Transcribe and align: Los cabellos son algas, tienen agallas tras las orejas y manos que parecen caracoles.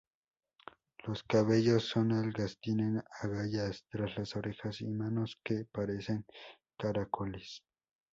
Los 1.05 1.21
cabellos 1.21 1.83
son 1.89 2.11
algas, 2.11 2.57
tienen 2.59 3.03
agallas 3.21 3.85
tras 3.87 4.17
las 4.17 4.35
orejas 4.35 4.81
y 4.81 4.87
manos 4.87 5.39
que 5.43 5.65
parecen 5.71 6.25
caracoles. 6.75 7.61